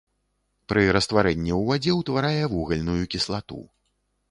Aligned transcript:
Пры 0.71 0.83
растварэнні 0.97 1.53
ў 1.59 1.69
вадзе 1.69 1.91
ўтварае 1.99 2.43
вугальную 2.57 3.01
кіслату. 3.15 3.63